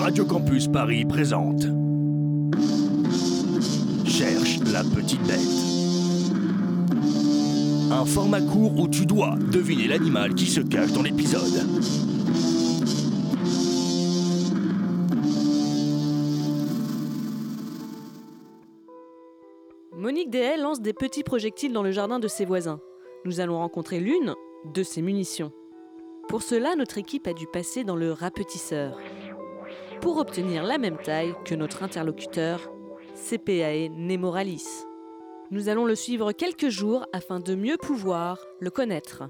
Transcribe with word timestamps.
Radio 0.00 0.24
Campus 0.24 0.66
Paris 0.66 1.04
présente 1.04 1.64
Cherche 4.06 4.58
la 4.72 4.82
petite 4.82 5.20
bête. 5.26 5.38
Un 7.92 8.06
format 8.06 8.40
court 8.40 8.80
où 8.80 8.88
tu 8.88 9.04
dois 9.04 9.36
deviner 9.52 9.88
l'animal 9.88 10.34
qui 10.34 10.46
se 10.46 10.62
cache 10.62 10.92
dans 10.92 11.02
l'épisode. 11.02 11.66
Monique 19.92 20.30
Dehaye 20.30 20.58
lance 20.58 20.80
des 20.80 20.94
petits 20.94 21.24
projectiles 21.24 21.74
dans 21.74 21.82
le 21.82 21.90
jardin 21.90 22.18
de 22.18 22.26
ses 22.26 22.46
voisins. 22.46 22.80
Nous 23.26 23.40
allons 23.40 23.58
rencontrer 23.58 24.00
l'une 24.00 24.34
de 24.72 24.82
ses 24.82 25.02
munitions. 25.02 25.52
Pour 26.26 26.42
cela, 26.42 26.74
notre 26.74 26.96
équipe 26.96 27.26
a 27.26 27.34
dû 27.34 27.46
passer 27.46 27.84
dans 27.84 27.96
le 27.96 28.12
rapetisseur 28.12 28.96
pour 30.00 30.16
obtenir 30.16 30.62
la 30.64 30.78
même 30.78 30.96
taille 30.96 31.34
que 31.44 31.54
notre 31.54 31.82
interlocuteur, 31.82 32.72
CPAE 33.14 33.90
Nemoralis. 33.90 34.66
Nous 35.50 35.68
allons 35.68 35.84
le 35.84 35.94
suivre 35.94 36.32
quelques 36.32 36.68
jours 36.68 37.06
afin 37.12 37.40
de 37.40 37.54
mieux 37.54 37.76
pouvoir 37.76 38.38
le 38.60 38.70
connaître. 38.70 39.24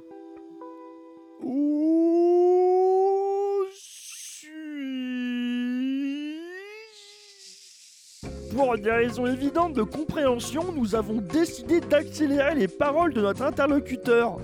Pour 8.54 8.76
des 8.78 8.90
raisons 8.90 9.26
évidentes 9.26 9.72
de 9.72 9.82
compréhension, 9.82 10.72
nous 10.72 10.94
avons 10.94 11.20
décidé 11.20 11.80
d'accélérer 11.80 12.54
les 12.54 12.68
paroles 12.68 13.14
de 13.14 13.22
notre 13.22 13.42
interlocuteur. 13.42 14.36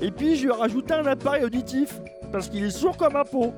Et 0.00 0.10
puis 0.10 0.36
je 0.36 0.42
lui 0.42 0.50
ai 0.50 0.56
rajouté 0.56 0.94
un 0.94 1.06
appareil 1.06 1.44
auditif, 1.44 2.00
parce 2.30 2.48
qu'il 2.48 2.64
est 2.64 2.70
sourd 2.70 2.96
comme 2.96 3.16
un 3.16 3.24
pot. 3.24 3.54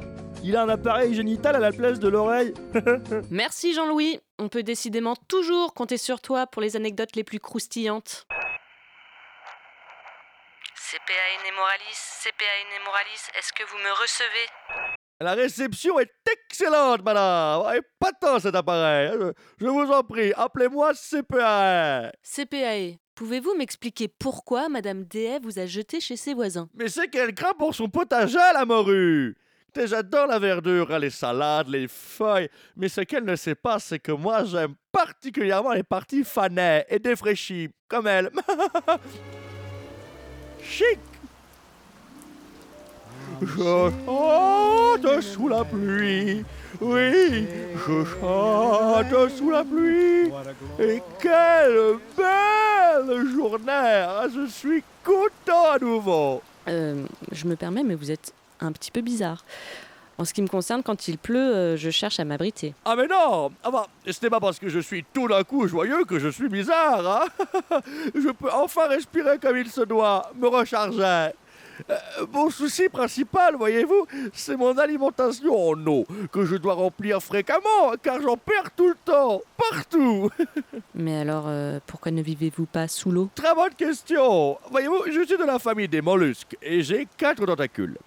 Il 0.46 0.54
a 0.56 0.62
un 0.62 0.68
appareil 0.68 1.14
génital 1.14 1.56
à 1.56 1.58
la 1.58 1.72
place 1.72 1.98
de 1.98 2.06
l'oreille. 2.06 2.52
Merci 3.30 3.72
Jean-Louis. 3.72 4.20
On 4.38 4.50
peut 4.50 4.62
décidément 4.62 5.16
toujours 5.16 5.72
compter 5.72 5.96
sur 5.96 6.20
toi 6.20 6.46
pour 6.46 6.60
les 6.60 6.76
anecdotes 6.76 7.16
les 7.16 7.24
plus 7.24 7.40
croustillantes. 7.40 8.26
CPAE 10.76 11.50
Nemoralis, 11.50 11.98
CPAE 12.22 12.78
Nemoralis, 12.78 13.30
est-ce 13.38 13.54
que 13.54 13.62
vous 13.70 13.78
me 13.78 13.90
recevez? 14.02 14.46
La 15.18 15.32
réception 15.32 15.98
est 15.98 16.12
excellente, 16.30 17.02
madame. 17.02 17.74
Et 17.74 17.80
pas 17.98 18.12
tant 18.12 18.38
cet 18.38 18.54
appareil. 18.54 19.12
Je, 19.14 19.32
je 19.64 19.66
vous 19.66 19.90
en 19.90 20.02
prie, 20.02 20.34
appelez-moi 20.36 20.92
CPA. 20.92 22.12
CPAE, 22.22 22.98
pouvez-vous 23.14 23.54
m'expliquer 23.54 24.08
pourquoi 24.08 24.68
Madame 24.68 25.04
Dehaye 25.04 25.40
vous 25.42 25.58
a 25.58 25.64
jeté 25.64 26.00
chez 26.00 26.16
ses 26.16 26.34
voisins? 26.34 26.68
Mais 26.74 26.88
c'est 26.88 27.08
qu'elle 27.08 27.34
craint 27.34 27.54
pour 27.54 27.74
son 27.74 27.88
potager, 27.88 28.36
la 28.52 28.66
morue. 28.66 29.38
Écoutez, 29.74 29.88
J'adore 29.88 30.28
la 30.28 30.38
verdure, 30.38 30.86
hein, 30.92 31.00
les 31.00 31.10
salades, 31.10 31.68
les 31.68 31.88
feuilles, 31.88 32.48
mais 32.76 32.88
ce 32.88 33.00
qu'elle 33.00 33.24
ne 33.24 33.34
sait 33.34 33.56
pas, 33.56 33.80
c'est 33.80 33.98
que 33.98 34.12
moi 34.12 34.44
j'aime 34.44 34.74
particulièrement 34.92 35.72
les 35.72 35.82
parties 35.82 36.22
fanées 36.22 36.84
et 36.88 37.00
défraîchies, 37.00 37.70
comme 37.88 38.06
elle. 38.06 38.30
Chic 40.62 40.98
Je 43.42 43.90
chante 44.06 45.20
sous 45.22 45.48
la 45.48 45.64
pluie, 45.64 46.44
oui, 46.80 47.48
je 47.88 48.04
chante 48.20 49.30
sous 49.30 49.50
la 49.50 49.64
pluie. 49.64 50.30
Et 50.78 51.02
quelle 51.20 51.96
belle 52.16 53.26
journée 53.34 53.72
hein, 53.72 54.28
Je 54.32 54.46
suis 54.46 54.84
content 55.02 55.72
à 55.72 55.78
nouveau 55.80 56.42
Euh, 56.68 57.04
je 57.32 57.46
me 57.46 57.56
permets, 57.56 57.82
mais 57.82 57.96
vous 57.96 58.12
êtes 58.12 58.32
un 58.64 58.72
petit 58.72 58.90
peu 58.90 59.00
bizarre. 59.00 59.44
En 60.16 60.24
ce 60.24 60.32
qui 60.32 60.42
me 60.42 60.48
concerne, 60.48 60.82
quand 60.82 61.08
il 61.08 61.18
pleut, 61.18 61.54
euh, 61.54 61.76
je 61.76 61.90
cherche 61.90 62.20
à 62.20 62.24
m'abriter. 62.24 62.74
Ah 62.84 62.94
mais 62.96 63.08
non 63.08 63.50
ah 63.64 63.70
bah, 63.70 63.86
Ce 64.06 64.22
n'est 64.22 64.30
pas 64.30 64.38
parce 64.38 64.60
que 64.60 64.68
je 64.68 64.78
suis 64.78 65.04
tout 65.12 65.26
d'un 65.26 65.42
coup 65.42 65.66
joyeux 65.66 66.04
que 66.04 66.20
je 66.20 66.28
suis 66.28 66.48
bizarre. 66.48 67.24
hein? 67.24 67.80
je 68.14 68.30
peux 68.30 68.50
enfin 68.52 68.86
respirer 68.86 69.38
comme 69.38 69.56
il 69.56 69.68
se 69.68 69.80
doit, 69.80 70.30
me 70.36 70.46
recharger. 70.46 71.32
Euh, 71.90 71.96
mon 72.32 72.50
souci 72.50 72.88
principal, 72.88 73.56
voyez-vous, 73.56 74.06
c'est 74.32 74.56
mon 74.56 74.78
alimentation 74.78 75.70
en 75.70 75.86
eau, 75.88 76.06
que 76.30 76.44
je 76.44 76.54
dois 76.54 76.74
remplir 76.74 77.20
fréquemment, 77.20 77.94
car 78.00 78.20
j'en 78.22 78.36
perds 78.36 78.70
tout 78.76 78.88
le 78.88 78.96
temps, 79.04 79.42
partout. 79.56 80.30
Mais 80.94 81.18
alors, 81.18 81.46
euh, 81.48 81.80
pourquoi 81.86 82.12
ne 82.12 82.22
vivez-vous 82.22 82.66
pas 82.66 82.86
sous 82.86 83.10
l'eau? 83.10 83.28
Très 83.34 83.52
bonne 83.54 83.74
question. 83.74 84.56
Voyez-vous, 84.70 85.02
je 85.06 85.24
suis 85.26 85.36
de 85.36 85.44
la 85.44 85.58
famille 85.58 85.88
des 85.88 86.00
mollusques 86.00 86.56
et 86.62 86.82
j'ai 86.82 87.08
quatre 87.16 87.44
tentacules. 87.44 87.98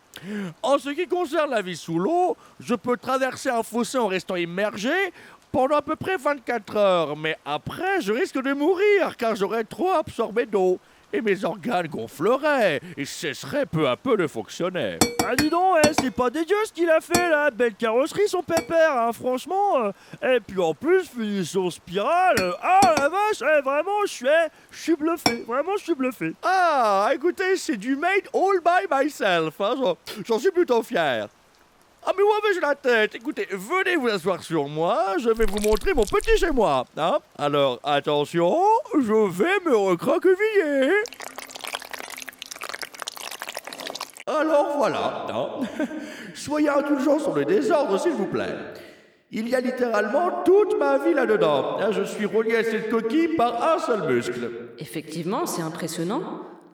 En 0.62 0.78
ce 0.78 0.90
qui 0.90 1.08
concerne 1.08 1.52
la 1.52 1.62
vie 1.62 1.78
sous 1.78 2.00
l'eau, 2.00 2.36
je 2.60 2.76
peux 2.76 2.98
traverser 2.98 3.50
un 3.50 3.64
fossé 3.64 3.98
en 3.98 4.08
restant 4.08 4.36
immergé 4.36 4.94
pendant 5.52 5.78
à 5.78 5.82
peu 5.82 5.96
près 5.96 6.18
24 6.18 6.76
heures, 6.76 7.16
mais 7.18 7.38
après 7.46 8.02
je 8.02 8.12
risque 8.14 8.42
de 8.42 8.54
mourir 8.54 9.16
car 9.18 9.36
j'aurais 9.36 9.64
trop 9.64 9.92
absorbé 9.92 10.46
d'eau 10.46 10.80
et 11.14 11.22
mes 11.22 11.46
organes 11.46 11.88
gonfleraient 11.88 12.82
et 12.98 13.06
cesseraient 13.06 13.66
peu 13.66 13.88
à 13.88 13.96
peu 13.96 14.18
de 14.18 14.28
fonctionner. 14.28 14.98
Ah 15.26 15.36
dis 15.38 15.50
donc, 15.50 15.78
eh, 15.86 15.92
c'est 16.02 16.12
pas 16.12 16.30
dégueu 16.30 16.56
ce 16.66 16.74
qu'il 16.74 16.90
a 16.90 17.00
fait 17.00 17.30
là, 17.30 17.50
belle 17.50 17.76
carrosserie 17.76 18.28
son 18.28 18.44
pépère, 18.44 18.92
hein, 18.98 19.14
franchement. 19.14 19.86
euh. 20.22 20.36
Et 20.36 20.42
puis 20.42 20.60
en 20.60 20.74
plus, 20.74 21.08
finition 21.08 21.70
spirale, 21.72 22.36
euh, 22.42 22.52
ah 22.62 22.94
la 22.98 23.08
vache, 23.08 23.42
eh, 23.42 23.62
vraiment, 23.62 24.02
je 24.06 24.12
suis, 24.12 24.28
eh, 24.28 24.50
je 24.70 24.78
suis 24.82 24.96
bluffé, 24.98 25.46
vraiment 25.48 25.78
je 25.78 25.84
suis 25.86 25.96
bluffé. 25.96 26.34
Ah, 26.44 27.10
écoutez, 27.14 27.56
c'est 27.56 27.78
du 27.78 27.96
made 27.96 28.28
all 28.34 28.60
by 28.62 28.94
myself, 28.94 29.62
hein, 29.62 29.76
j'en- 29.82 29.98
j'en 30.28 30.40
suis 30.40 30.52
plutôt 30.52 30.84
fier. 30.84 31.28
Ah 32.10 32.14
mais 32.16 32.24
où 32.24 32.28
avais-je 32.42 32.62
la 32.62 32.74
tête? 32.74 33.16
Écoutez, 33.16 33.50
venez 33.52 33.98
vous 33.98 34.08
asseoir 34.08 34.42
sur 34.42 34.66
moi, 34.70 35.16
je 35.20 35.30
vais 35.30 35.46
vous 35.46 35.60
montrer 35.60 35.94
mon 35.94 36.04
petit 36.04 36.38
chez 36.38 36.52
moi. 36.52 36.86
Hein 36.96 37.18
Alors 37.38 37.82
attention, 37.84 38.56
je 38.94 39.28
vais 39.30 39.60
me 39.70 39.76
recroqueviller. 39.76 40.94
Alors 44.26 44.76
voilà, 44.78 45.26
hein. 45.34 45.48
soyez 46.34 46.70
indulgents 46.70 47.20
sur 47.20 47.34
le 47.36 47.44
désordre 47.44 48.00
s'il 48.00 48.14
vous 48.14 48.28
plaît. 48.28 48.56
Il 49.32 49.50
y 49.50 49.56
a 49.56 49.60
littéralement 49.60 50.44
toute 50.46 50.80
ma 50.80 51.00
vie 51.00 51.14
là-dedans. 51.14 51.76
hein. 51.82 51.92
Je 51.92 52.04
suis 52.04 52.26
relié 52.26 52.56
à 52.56 52.64
cette 52.64 52.90
coquille 52.90 53.36
par 53.36 53.76
un 53.76 53.80
seul 53.80 54.04
muscle. 54.04 54.50
Effectivement, 54.80 55.46
c'est 55.46 55.62
impressionnant. 55.62 56.22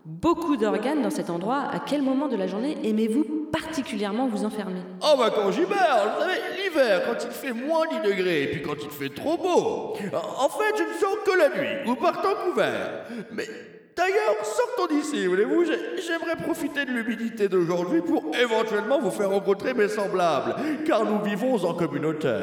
Beaucoup 0.06 0.58
d'organes 0.58 1.02
dans 1.02 1.10
cet 1.10 1.32
endroit. 1.32 1.64
À 1.72 1.80
quel 1.80 2.04
moment 2.04 2.28
de 2.28 2.36
la 2.36 2.46
journée 2.46 2.78
aimez-vous 2.84 3.43
particulièrement 3.54 4.28
vous 4.28 4.44
enfermer 4.44 4.82
Oh 5.02 5.16
bah 5.18 5.32
quand 5.34 5.52
j'hiberne, 5.52 6.10
vous 6.16 6.22
savez, 6.22 6.40
l'hiver, 6.58 7.04
quand 7.06 7.24
il 7.24 7.32
fait 7.32 7.54
moins 7.54 7.86
10 7.88 8.10
degrés, 8.10 8.44
et 8.44 8.48
puis 8.48 8.62
quand 8.64 8.76
il 8.84 8.90
fait 8.90 9.14
trop 9.14 9.38
beau. 9.38 9.94
En 10.40 10.50
fait, 10.50 10.74
je 10.78 10.84
ne 10.84 10.94
sors 11.00 11.24
que 11.24 11.38
la 11.38 11.50
nuit, 11.50 11.88
ou 11.90 11.96
par 11.96 12.22
temps 12.22 12.36
couvert. 12.46 13.06
Mais 13.32 13.48
d'ailleurs, 13.96 14.36
sortons 14.44 14.94
d'ici, 14.94 15.28
voulez-vous, 15.28 15.66
j'ai- 15.66 16.02
j'aimerais 16.02 16.36
profiter 16.36 16.84
de 16.86 16.92
l'humidité 16.92 17.48
d'aujourd'hui 17.48 18.02
pour 18.02 18.24
éventuellement 18.36 19.00
vous 19.00 19.12
faire 19.12 19.30
rencontrer 19.30 19.74
mes 19.76 19.88
semblables, 19.88 20.56
car 20.86 21.06
nous 21.06 21.22
vivons 21.22 21.64
en 21.64 21.74
communauté. 21.76 22.34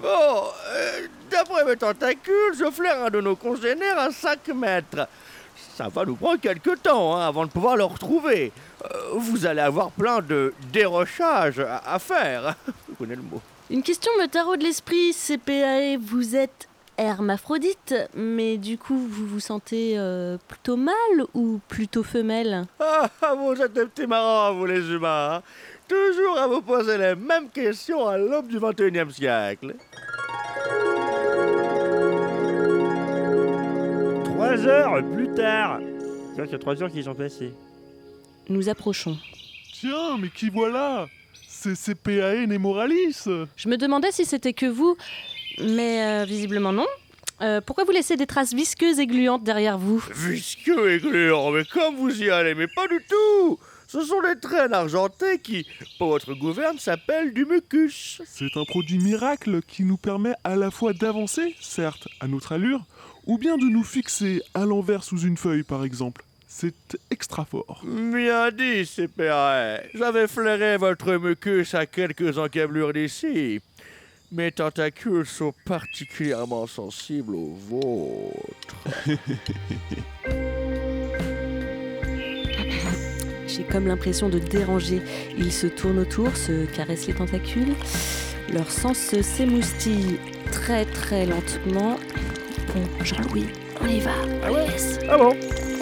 Bon, 0.00 0.08
euh, 0.08 1.06
d'après 1.30 1.64
mes 1.64 1.76
tentacules, 1.76 2.54
je 2.58 2.70
flaire 2.70 3.04
un 3.04 3.10
de 3.10 3.20
nos 3.20 3.36
congénères 3.36 3.98
à 3.98 4.10
5 4.10 4.48
mètres. 4.54 5.06
Ça 5.80 5.88
va 5.88 6.04
nous 6.04 6.14
prendre 6.14 6.38
quelques 6.38 6.82
temps 6.82 7.16
hein, 7.16 7.26
avant 7.26 7.46
de 7.46 7.50
pouvoir 7.50 7.74
le 7.74 7.84
retrouver. 7.84 8.52
Euh, 8.84 8.88
vous 9.14 9.46
allez 9.46 9.62
avoir 9.62 9.90
plein 9.90 10.20
de 10.20 10.52
dérochages 10.70 11.58
à, 11.58 11.94
à 11.94 11.98
faire. 11.98 12.54
Vous 12.88 12.96
connaissez 12.98 13.16
le 13.16 13.22
mot. 13.22 13.40
Une 13.70 13.82
question 13.82 14.12
me 14.20 14.26
taraude 14.26 14.60
l'esprit, 14.60 15.14
CPAE. 15.14 15.96
Vous 15.98 16.36
êtes 16.36 16.68
hermaphrodite, 16.98 17.94
mais 18.14 18.58
du 18.58 18.76
coup, 18.76 18.98
vous 19.08 19.26
vous 19.26 19.40
sentez 19.40 19.94
euh, 19.96 20.36
plutôt 20.48 20.76
mâle 20.76 21.24
ou 21.32 21.60
plutôt 21.66 22.02
femelle? 22.02 22.66
Ah, 22.78 23.08
ah, 23.22 23.32
vous 23.34 23.54
êtes 23.62 23.72
des 23.72 23.86
petits 23.86 24.06
marrants, 24.06 24.52
vous 24.52 24.66
les 24.66 24.86
humains. 24.90 25.36
hein. 25.36 25.42
Toujours 25.88 26.38
à 26.38 26.46
vous 26.46 26.60
poser 26.60 26.98
les 26.98 27.14
mêmes 27.14 27.48
questions 27.48 28.06
à 28.06 28.18
l'aube 28.18 28.48
du 28.48 28.58
21e 28.58 29.10
siècle. 29.10 29.74
Trois 34.24 34.66
heures 34.66 35.02
plus 35.14 35.28
tard. 35.40 35.80
Tiens, 36.34 36.44
qu'il 36.44 36.52
y 36.52 36.56
a 36.56 36.58
trois 36.58 36.82
heures 36.82 36.90
qui 36.90 37.02
sont 37.02 37.14
passées. 37.14 37.52
Nous 38.48 38.68
approchons. 38.68 39.16
Tiens, 39.72 40.18
mais 40.18 40.28
qui 40.28 40.50
voilà? 40.50 41.06
C'est 41.48 41.74
CPAE 41.74 42.46
Nemoralis 42.46 43.24
Je 43.56 43.68
me 43.68 43.76
demandais 43.76 44.12
si 44.12 44.24
c'était 44.24 44.52
que 44.52 44.66
vous, 44.66 44.96
mais 45.58 46.02
euh, 46.02 46.24
visiblement 46.24 46.72
non. 46.72 46.86
Euh, 47.42 47.60
pourquoi 47.60 47.84
vous 47.84 47.92
laissez 47.92 48.16
des 48.16 48.26
traces 48.26 48.52
visqueuses 48.52 48.98
et 48.98 49.06
gluantes 49.06 49.44
derrière 49.44 49.78
vous? 49.78 50.02
Visqueux 50.14 50.92
et 50.92 50.98
gluant, 50.98 51.50
mais 51.50 51.64
comme 51.64 51.96
vous 51.96 52.22
y 52.22 52.30
allez, 52.30 52.54
mais 52.54 52.66
pas 52.66 52.86
du 52.86 53.02
tout 53.08 53.58
Ce 53.92 54.02
sont 54.02 54.22
des 54.22 54.38
traînes 54.38 54.72
argentées 54.72 55.40
qui, 55.40 55.66
pour 55.98 56.10
votre 56.10 56.32
gouverne, 56.34 56.78
s'appellent 56.78 57.34
du 57.34 57.44
mucus. 57.44 58.22
C'est 58.24 58.56
un 58.56 58.64
produit 58.64 58.98
miracle 58.98 59.62
qui 59.66 59.82
nous 59.82 59.96
permet 59.96 60.34
à 60.44 60.54
la 60.54 60.70
fois 60.70 60.92
d'avancer, 60.92 61.56
certes, 61.60 62.06
à 62.20 62.28
notre 62.28 62.52
allure, 62.52 62.84
ou 63.26 63.36
bien 63.36 63.56
de 63.56 63.64
nous 63.64 63.82
fixer 63.82 64.42
à 64.54 64.64
l'envers 64.64 65.02
sous 65.02 65.18
une 65.18 65.36
feuille, 65.36 65.64
par 65.64 65.82
exemple. 65.82 66.22
C'est 66.46 66.96
extra 67.10 67.44
fort. 67.44 67.82
Bien 67.84 68.52
dit, 68.52 68.86
CPA. 68.86 69.80
J'avais 69.92 70.28
flairé 70.28 70.76
votre 70.76 71.12
mucus 71.14 71.74
à 71.74 71.84
quelques 71.84 72.38
encablures 72.38 72.92
d'ici. 72.92 73.60
Mes 74.30 74.52
tentacules 74.52 75.26
sont 75.26 75.52
particulièrement 75.64 76.68
sensibles 76.68 77.34
aux 77.34 77.58
vôtres. 77.68 78.76
J'ai 83.60 83.66
comme 83.66 83.86
l'impression 83.86 84.30
de 84.30 84.38
déranger. 84.38 85.02
Ils 85.36 85.52
se 85.52 85.66
tournent 85.66 85.98
autour, 85.98 86.34
se 86.34 86.64
caressent 86.64 87.08
les 87.08 87.12
tentacules. 87.12 87.74
Leur 88.50 88.70
sens 88.70 88.96
s'émoustille 89.20 90.18
très 90.50 90.86
très 90.86 91.26
lentement. 91.26 91.98
Bon, 92.74 93.04
Jean-Louis, 93.04 93.48
on 93.82 93.86
y 93.86 94.00
va. 94.00 94.12
Ah 94.46 94.50
ouais 94.52 94.64
Yes. 94.64 94.98
Ah 95.10 95.18
bon 95.18 95.28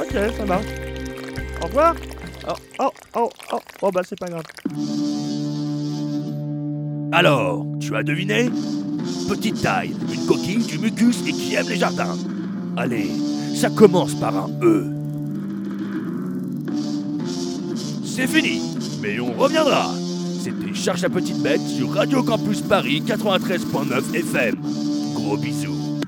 Ok, 0.01 0.11
ça 0.37 0.45
marche. 0.45 0.67
Au 1.63 1.67
revoir 1.67 1.95
Oh, 2.49 2.55
oh, 2.81 2.91
oh, 3.15 3.31
oh, 3.53 3.59
oh 3.83 3.91
bah 3.93 4.01
c'est 4.05 4.19
pas 4.19 4.27
grave. 4.27 4.43
Alors, 7.13 7.65
tu 7.79 7.95
as 7.95 8.03
deviné? 8.03 8.51
Petite 9.29 9.63
taille, 9.63 9.95
une 10.13 10.27
coquille, 10.27 10.67
du 10.67 10.79
mucus 10.79 11.21
et 11.29 11.33
qui 11.33 11.55
aime 11.55 11.69
les 11.69 11.77
jardins. 11.77 12.17
Allez, 12.77 13.11
ça 13.55 13.71
commence 13.71 14.15
par 14.15 14.37
un 14.37 14.51
E. 14.63 14.98
C'est 18.21 18.27
fini, 18.27 18.61
mais 19.01 19.21
on 19.21 19.33
reviendra. 19.33 19.93
C'était 20.43 20.75
Charge 20.75 21.05
à 21.05 21.09
petite 21.09 21.41
bête 21.41 21.61
sur 21.61 21.95
Radio 21.95 22.25
Campus 22.25 22.63
Paris 22.63 23.01
93.9 23.07 24.13
FM. 24.13 24.57
Gros 25.15 25.37
bisous. 25.37 26.01